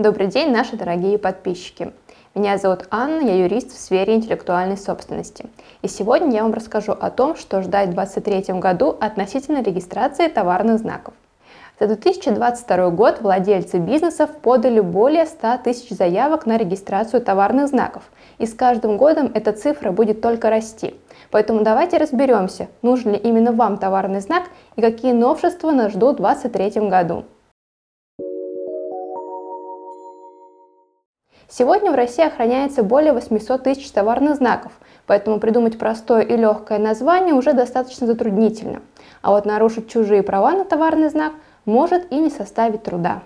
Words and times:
Добрый 0.00 0.28
день, 0.28 0.50
наши 0.50 0.78
дорогие 0.78 1.18
подписчики. 1.18 1.92
Меня 2.34 2.56
зовут 2.56 2.86
Анна, 2.90 3.20
я 3.20 3.34
юрист 3.44 3.70
в 3.72 3.78
сфере 3.78 4.14
интеллектуальной 4.14 4.78
собственности. 4.78 5.44
И 5.82 5.88
сегодня 5.88 6.36
я 6.36 6.42
вам 6.42 6.54
расскажу 6.54 6.92
о 6.92 7.10
том, 7.10 7.36
что 7.36 7.60
ждать 7.60 7.90
в 7.90 7.92
2023 7.92 8.60
году 8.60 8.96
относительно 8.98 9.62
регистрации 9.62 10.28
товарных 10.28 10.78
знаков. 10.78 11.12
За 11.78 11.86
2022 11.86 12.88
год 12.88 13.20
владельцы 13.20 13.76
бизнесов 13.76 14.30
подали 14.38 14.80
более 14.80 15.26
100 15.26 15.58
тысяч 15.64 15.90
заявок 15.90 16.46
на 16.46 16.56
регистрацию 16.56 17.20
товарных 17.20 17.68
знаков, 17.68 18.04
и 18.38 18.46
с 18.46 18.54
каждым 18.54 18.96
годом 18.96 19.30
эта 19.34 19.52
цифра 19.52 19.92
будет 19.92 20.22
только 20.22 20.48
расти. 20.48 20.94
Поэтому 21.30 21.62
давайте 21.62 21.98
разберемся, 21.98 22.68
нужен 22.80 23.12
ли 23.12 23.18
именно 23.18 23.52
вам 23.52 23.76
товарный 23.76 24.20
знак 24.20 24.44
и 24.76 24.80
какие 24.80 25.12
новшества 25.12 25.72
нас 25.72 25.92
ждут 25.92 26.20
в 26.20 26.22
2023 26.22 26.88
году. 26.88 27.24
Сегодня 31.52 31.90
в 31.90 31.96
России 31.96 32.24
охраняется 32.24 32.84
более 32.84 33.12
800 33.12 33.64
тысяч 33.64 33.90
товарных 33.90 34.36
знаков, 34.36 34.70
поэтому 35.06 35.40
придумать 35.40 35.80
простое 35.80 36.22
и 36.22 36.36
легкое 36.36 36.78
название 36.78 37.34
уже 37.34 37.54
достаточно 37.54 38.06
затруднительно. 38.06 38.82
А 39.20 39.32
вот 39.32 39.46
нарушить 39.46 39.88
чужие 39.88 40.22
права 40.22 40.52
на 40.52 40.64
товарный 40.64 41.08
знак 41.08 41.32
может 41.64 42.12
и 42.12 42.20
не 42.20 42.30
составить 42.30 42.84
труда. 42.84 43.22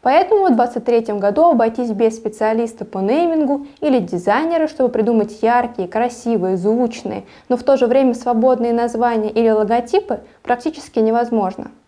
Поэтому 0.00 0.46
в 0.46 0.56
2023 0.56 1.18
году 1.18 1.44
обойтись 1.44 1.90
без 1.90 2.16
специалиста 2.16 2.86
по 2.86 3.00
неймингу 3.00 3.66
или 3.80 3.98
дизайнера, 3.98 4.66
чтобы 4.66 4.88
придумать 4.88 5.42
яркие, 5.42 5.88
красивые, 5.88 6.56
звучные, 6.56 7.24
но 7.50 7.58
в 7.58 7.64
то 7.64 7.76
же 7.76 7.86
время 7.86 8.14
свободные 8.14 8.72
названия 8.72 9.30
или 9.30 9.50
логотипы, 9.50 10.20
практически 10.42 11.00
невозможно– 11.00 11.70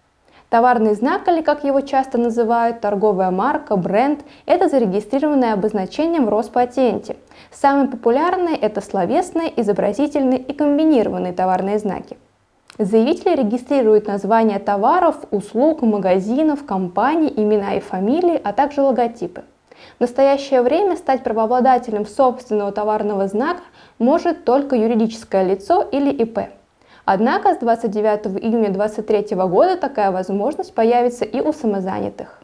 Товарный 0.54 0.94
знак, 0.94 1.26
или 1.26 1.42
как 1.42 1.64
его 1.64 1.80
часто 1.80 2.16
называют, 2.16 2.80
торговая 2.80 3.32
марка, 3.32 3.74
бренд– 3.74 4.20
это 4.46 4.68
зарегистрированное 4.68 5.52
обозначение 5.52 6.20
в 6.20 6.28
Роспатенте. 6.28 7.16
Самые 7.50 7.88
популярные– 7.88 8.54
это 8.60 8.80
словесные, 8.80 9.52
изобразительные 9.60 10.38
и 10.38 10.52
комбинированные 10.52 11.32
товарные 11.32 11.80
знаки. 11.80 12.16
Заявители 12.78 13.34
регистрируют 13.34 14.06
названия 14.06 14.60
товаров, 14.60 15.16
услуг, 15.32 15.82
магазинов, 15.82 16.64
компаний, 16.64 17.34
имена 17.34 17.74
и 17.74 17.80
фамилии, 17.80 18.40
а 18.44 18.52
также 18.52 18.82
логотипы. 18.82 19.42
В 19.98 20.02
настоящее 20.02 20.62
время 20.62 20.94
стать 20.94 21.24
правообладателем 21.24 22.06
собственного 22.06 22.70
товарного 22.70 23.26
знака 23.26 23.62
может 23.98 24.44
только 24.44 24.76
юридическое 24.76 25.42
лицо 25.42 25.82
или 25.82 26.10
ИП. 26.12 26.38
Однако 27.04 27.54
с 27.54 27.58
29 27.58 28.42
июня 28.42 28.70
2023 28.70 29.36
года 29.36 29.76
такая 29.76 30.10
возможность 30.10 30.74
появится 30.74 31.26
и 31.26 31.40
у 31.40 31.52
самозанятых. 31.52 32.40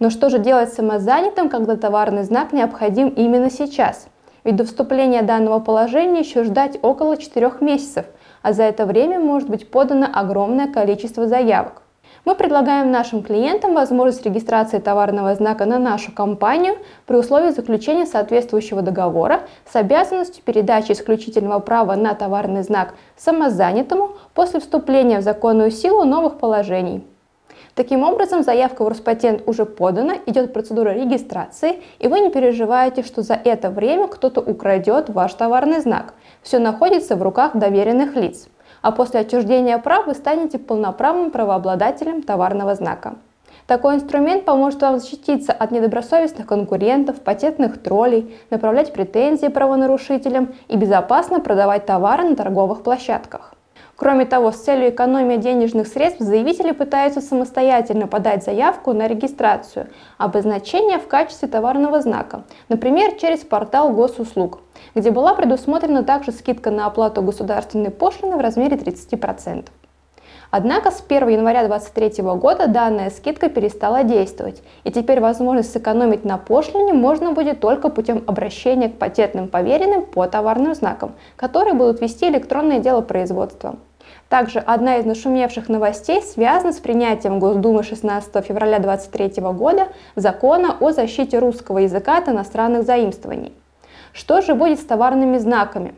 Но 0.00 0.10
что 0.10 0.30
же 0.30 0.38
делать 0.38 0.72
самозанятым, 0.72 1.48
когда 1.48 1.76
товарный 1.76 2.24
знак 2.24 2.52
необходим 2.52 3.08
именно 3.08 3.50
сейчас? 3.50 4.08
Ведь 4.42 4.56
до 4.56 4.64
вступления 4.64 5.22
данного 5.22 5.60
положения 5.60 6.20
еще 6.20 6.42
ждать 6.42 6.78
около 6.82 7.16
4 7.18 7.52
месяцев, 7.60 8.06
а 8.42 8.52
за 8.52 8.64
это 8.64 8.84
время 8.86 9.20
может 9.20 9.48
быть 9.48 9.70
подано 9.70 10.08
огромное 10.12 10.66
количество 10.72 11.28
заявок. 11.28 11.82
Мы 12.26 12.34
предлагаем 12.34 12.90
нашим 12.90 13.22
клиентам 13.22 13.74
возможность 13.74 14.26
регистрации 14.26 14.78
товарного 14.78 15.34
знака 15.34 15.64
на 15.64 15.78
нашу 15.78 16.12
компанию 16.12 16.76
при 17.06 17.16
условии 17.16 17.50
заключения 17.50 18.04
соответствующего 18.04 18.82
договора 18.82 19.40
с 19.70 19.74
обязанностью 19.74 20.44
передачи 20.44 20.92
исключительного 20.92 21.60
права 21.60 21.96
на 21.96 22.14
товарный 22.14 22.62
знак 22.62 22.94
самозанятому 23.16 24.16
после 24.34 24.60
вступления 24.60 25.20
в 25.20 25.22
законную 25.22 25.70
силу 25.70 26.04
новых 26.04 26.36
положений. 26.36 27.04
Таким 27.74 28.02
образом, 28.02 28.42
заявка 28.42 28.84
в 28.84 28.88
Роспатент 28.88 29.42
уже 29.46 29.64
подана, 29.64 30.16
идет 30.26 30.52
процедура 30.52 30.90
регистрации, 30.90 31.82
и 31.98 32.08
вы 32.08 32.20
не 32.20 32.30
переживаете, 32.30 33.02
что 33.02 33.22
за 33.22 33.34
это 33.34 33.70
время 33.70 34.08
кто-то 34.08 34.42
украдет 34.42 35.08
ваш 35.08 35.32
товарный 35.32 35.80
знак. 35.80 36.12
Все 36.42 36.58
находится 36.58 37.16
в 37.16 37.22
руках 37.22 37.56
доверенных 37.56 38.16
лиц 38.16 38.48
а 38.82 38.92
после 38.92 39.20
отчуждения 39.20 39.78
прав 39.78 40.06
вы 40.06 40.14
станете 40.14 40.58
полноправным 40.58 41.30
правообладателем 41.30 42.22
товарного 42.22 42.74
знака. 42.74 43.14
Такой 43.66 43.94
инструмент 43.94 44.44
поможет 44.44 44.82
вам 44.82 44.98
защититься 44.98 45.52
от 45.52 45.70
недобросовестных 45.70 46.46
конкурентов, 46.46 47.20
патентных 47.20 47.80
троллей, 47.80 48.34
направлять 48.50 48.92
претензии 48.92 49.46
правонарушителям 49.46 50.54
и 50.68 50.76
безопасно 50.76 51.40
продавать 51.40 51.86
товары 51.86 52.24
на 52.24 52.34
торговых 52.34 52.82
площадках. 52.82 53.54
Кроме 53.96 54.24
того, 54.24 54.50
с 54.50 54.56
целью 54.56 54.90
экономии 54.90 55.36
денежных 55.36 55.86
средств 55.86 56.20
заявители 56.20 56.72
пытаются 56.72 57.20
самостоятельно 57.20 58.06
подать 58.06 58.44
заявку 58.44 58.92
на 58.92 59.06
регистрацию 59.06 59.88
обозначения 60.16 60.98
в 60.98 61.06
качестве 61.06 61.48
товарного 61.48 62.00
знака, 62.00 62.44
например, 62.68 63.12
через 63.20 63.40
портал 63.40 63.92
госуслуг, 63.92 64.60
где 64.94 65.10
была 65.10 65.34
предусмотрена 65.34 66.02
также 66.02 66.32
скидка 66.32 66.70
на 66.70 66.86
оплату 66.86 67.22
государственной 67.22 67.90
пошлины 67.90 68.36
в 68.36 68.40
размере 68.40 68.76
30%. 68.76 69.66
Однако 70.50 70.90
с 70.90 71.02
1 71.06 71.28
января 71.28 71.66
2023 71.66 72.24
года 72.24 72.66
данная 72.66 73.10
скидка 73.10 73.48
перестала 73.48 74.02
действовать, 74.02 74.62
и 74.82 74.90
теперь 74.90 75.20
возможность 75.20 75.72
сэкономить 75.72 76.24
на 76.24 76.38
пошлине 76.38 76.92
можно 76.92 77.32
будет 77.32 77.60
только 77.60 77.88
путем 77.88 78.24
обращения 78.26 78.88
к 78.88 78.98
патентным 78.98 79.46
поверенным 79.48 80.04
по 80.04 80.26
товарным 80.26 80.74
знакам, 80.74 81.14
которые 81.36 81.74
будут 81.74 82.00
вести 82.00 82.28
электронное 82.28 82.80
дело 82.80 83.00
производства. 83.00 83.76
Также 84.28 84.58
одна 84.58 84.96
из 84.96 85.04
нашумевших 85.04 85.68
новостей 85.68 86.20
связана 86.22 86.72
с 86.72 86.78
принятием 86.78 87.38
Госдумы 87.38 87.82
16 87.84 88.44
февраля 88.44 88.78
2023 88.78 89.42
года 89.52 89.88
закона 90.16 90.76
о 90.80 90.90
защите 90.92 91.38
русского 91.38 91.78
языка 91.78 92.18
от 92.18 92.28
иностранных 92.28 92.84
заимствований. 92.84 93.52
Что 94.12 94.40
же 94.40 94.54
будет 94.54 94.80
с 94.80 94.84
товарными 94.84 95.38
знаками? 95.38 95.94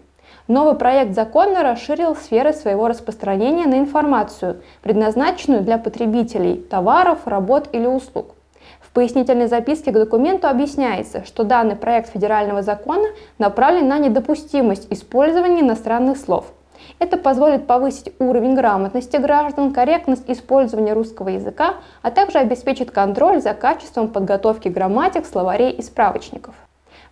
Новый 0.48 0.75
проект 0.75 1.14
закона 1.14 1.62
расширил 1.62 2.16
сферы 2.16 2.53
своего 2.53 2.88
распространения 2.88 3.66
на 3.66 3.78
информацию, 3.78 4.62
предназначенную 4.82 5.62
для 5.62 5.78
потребителей 5.78 6.56
товаров, 6.56 7.20
работ 7.26 7.69
или 7.72 7.86
услуг. 7.86 8.34
В 8.81 8.91
пояснительной 8.92 9.47
записке 9.47 9.91
к 9.91 9.94
документу 9.94 10.48
объясняется, 10.48 11.25
что 11.25 11.44
данный 11.44 11.76
проект 11.76 12.10
федерального 12.10 12.62
закона 12.62 13.08
направлен 13.38 13.88
на 13.88 13.98
недопустимость 13.98 14.86
использования 14.91 15.60
иностранных 15.60 16.19
слов– 16.19 16.52
это 16.98 17.16
позволит 17.16 17.66
повысить 17.66 18.12
уровень 18.19 18.54
грамотности 18.54 19.16
граждан, 19.16 19.72
корректность 19.72 20.28
использования 20.28 20.92
русского 20.92 21.31
языка, 21.31 21.76
а 22.02 22.10
также 22.10 22.38
обеспечит 22.38 22.91
контроль 22.91 23.41
за 23.41 23.54
качеством 23.54 24.08
подготовки 24.08 24.69
грамматик, 24.69 25.26
словарей 25.26 25.70
и 25.70 25.82
справочников. 25.82 26.54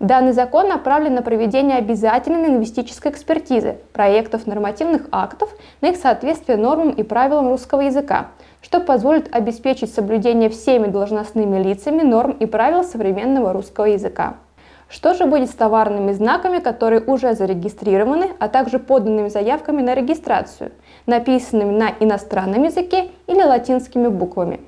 Данный 0.00 0.32
закон 0.32 0.66
направлен 0.66 1.14
на 1.14 1.20
проведение 1.20 1.76
обязательной 1.76 2.48
лингвистической 2.48 3.12
экспертизы 3.12 3.76
проектов 3.92 4.46
нормативных 4.46 5.02
актов 5.12 5.50
на 5.82 5.88
их 5.88 5.96
соответствие 5.96 6.56
нормам 6.56 6.88
и 6.88 7.02
правилам 7.02 7.48
русского 7.48 7.82
языка, 7.82 8.28
что 8.62 8.80
позволит 8.80 9.28
обеспечить 9.34 9.92
соблюдение 9.92 10.48
всеми 10.48 10.86
должностными 10.86 11.62
лицами 11.62 12.00
норм 12.00 12.30
и 12.30 12.46
правил 12.46 12.82
современного 12.82 13.52
русского 13.52 13.84
языка. 13.84 14.36
Что 14.88 15.12
же 15.12 15.26
будет 15.26 15.50
с 15.50 15.54
товарными 15.54 16.12
знаками, 16.12 16.60
которые 16.60 17.02
уже 17.02 17.34
зарегистрированы, 17.34 18.30
а 18.38 18.48
также 18.48 18.78
поданными 18.78 19.28
заявками 19.28 19.82
на 19.82 19.94
регистрацию, 19.94 20.72
написанными 21.04 21.76
на 21.76 21.90
иностранном 22.00 22.64
языке 22.64 23.10
или 23.26 23.42
латинскими 23.42 24.08
буквами? 24.08 24.60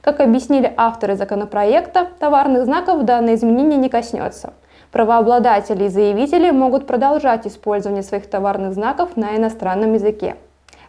Как 0.00 0.20
объяснили 0.20 0.72
авторы 0.76 1.16
законопроекта, 1.16 2.08
товарных 2.18 2.64
знаков 2.64 3.04
данное 3.04 3.34
изменение 3.34 3.78
не 3.78 3.88
коснется. 3.88 4.52
Правообладатели 4.90 5.84
и 5.84 5.88
заявители 5.88 6.50
могут 6.50 6.86
продолжать 6.86 7.46
использование 7.46 8.02
своих 8.02 8.28
товарных 8.28 8.74
знаков 8.74 9.16
на 9.16 9.36
иностранном 9.36 9.94
языке. 9.94 10.36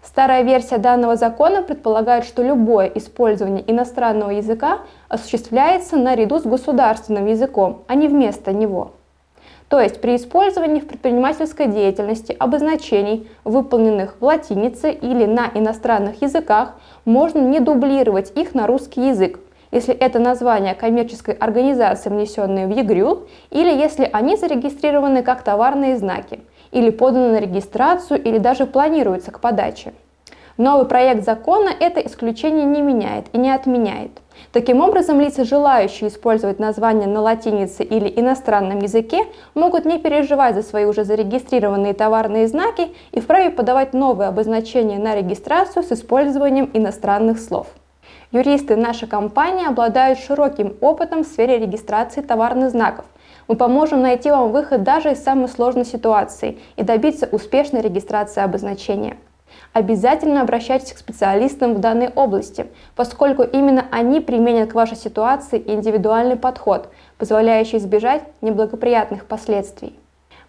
Старая 0.04 0.44
версия 0.44 0.78
данного 0.78 1.16
закона 1.16 1.62
предполагает, 1.62 2.26
что 2.26 2.44
любое 2.44 2.88
использование 2.88 3.64
иностранного 3.72 4.31
языка 4.31 4.80
осуществляется 5.08 5.96
наряду 5.96 6.40
с 6.40 6.44
государственным 6.44 7.28
языком, 7.28 7.84
а 7.88 7.95
не 7.95 8.10
вместо 8.10 8.51
него. 8.51 8.92
То 9.69 9.80
есть 9.80 10.01
при 10.01 10.15
использовании 10.15 10.80
в 10.80 10.88
предпринимательской 10.88 11.68
деятельности 11.68 12.36
обозначений, 12.38 13.27
выполненных 13.44 14.15
в 14.19 14.25
латинице 14.25 14.92
или 14.92 15.25
на 15.25 15.50
иностранных 15.54 16.21
языках, 16.21 16.75
можно 17.06 17.39
не 17.39 17.60
дублировать 17.60 18.31
их 18.36 18.54
на 18.54 18.68
русский 18.68 19.07
язык, 19.07 19.39
если 19.71 19.94
это 19.94 20.19
название 20.19 20.75
коммерческой 20.75 21.33
организации, 21.33 22.10
внесенные 22.10 22.68
в 22.68 22.69
ЕГРЮ, 22.69 23.27
или 23.50 23.71
если 23.71 24.07
они 24.12 24.36
зарегистрированы 24.36 25.24
как 25.24 25.44
товарные 25.44 25.98
знаки– 25.98 26.39
или 26.74 26.89
подано 26.89 27.30
на 27.30 27.39
регистрацию, 27.39 28.21
или 28.21 28.39
даже 28.39 28.66
планируется 28.66 29.31
к 29.31 29.39
подаче. 29.39 29.94
Новый 30.58 30.86
проект 30.86 31.26
закона 31.26 31.70
это 31.80 32.00
исключение 32.02 32.66
не 32.66 32.84
меняет 32.84 33.26
и 33.34 33.40
не 33.40 33.50
отменяет. 33.50 34.12
Таким 34.52 34.82
образом, 34.82 35.20
лица, 35.20 35.46
желающие 35.46 36.10
использовать 36.10 36.60
название 36.60 37.08
на 37.08 37.22
латинице 37.22 37.84
или 37.84 38.08
иностранном 38.08 38.78
языке, 38.78 39.26
могут 39.56 39.86
не 39.86 39.98
переживать 39.98 40.54
за 40.54 40.62
свои 40.62 40.86
уже 40.86 41.06
зарегистрированные 41.06 41.96
товарные 41.96 42.48
знаки 42.48 42.90
и 43.12 43.20
вправе 43.20 43.50
подавать 43.50 43.94
новые 43.94 44.28
обозначения 44.28 45.00
на 45.00 45.16
регистрацию 45.16 45.82
с 45.82 45.92
использованием 45.92 46.70
иностранных 46.72 47.40
слов. 47.40 47.68
Юристы 48.32 48.76
нашей 48.76 49.08
компании 49.08 49.68
обладают 49.68 50.20
широким 50.20 50.76
опытом 50.82 51.24
в 51.24 51.28
сфере 51.28 51.58
регистрации 51.58 52.22
товарных 52.22 52.70
знаков. 52.70 53.06
Мы 53.48 53.56
поможем 53.56 54.04
найти 54.04 54.30
вам 54.30 54.52
выход 54.52 54.84
даже 54.84 55.14
из 55.14 55.24
самой 55.24 55.48
сложной 55.48 55.86
ситуации 55.86 56.60
и 56.76 56.84
добиться 56.84 57.28
успешной 57.32 57.82
регистрации 57.82 58.42
обозначения. 58.42 59.18
Обязательно 59.74 60.42
обращайтесь 60.42 60.94
к 60.94 60.98
специалистам 60.98 61.74
в 61.74 61.80
данной 61.80 62.10
области, 62.10 62.68
поскольку 62.96 63.44
именно 63.44 63.86
они 63.92 64.20
применят 64.20 64.72
к 64.72 64.76
вашей 64.76 64.98
ситуации 64.98 65.64
индивидуальный 65.66 66.36
подход, 66.36 66.90
позволяющий 67.18 67.78
избежать 67.78 68.24
неблагоприятных 68.42 69.26
последствий. 69.26 69.98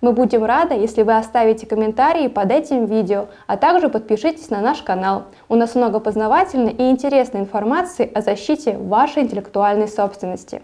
Мы 0.01 0.13
будем 0.13 0.45
рады, 0.45 0.75
если 0.75 1.01
вы 1.01 1.17
оставите 1.17 1.67
комментарии 1.67 2.29
под 2.29 2.51
этим 2.51 2.85
видео, 2.85 3.29
а 3.47 3.57
также 3.57 3.89
подпишитесь 3.89 4.51
на 4.51 4.61
наш 4.61 4.83
канал. 4.83 5.25
У 5.49 5.55
нас 5.55 5.75
много 5.75 5.99
познавательной 5.99 6.73
и 6.73 6.91
интересной 6.91 7.41
информации 7.41 8.11
о 8.13 8.21
защите 8.21 8.77
вашей 8.77 9.23
интеллектуальной 9.23 9.89
собственности. 9.89 10.61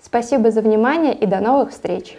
Спасибо 0.00 0.52
за 0.52 0.60
внимание 0.60 1.12
и 1.12 1.26
до 1.26 1.40
новых 1.40 1.70
встреч! 1.70 2.16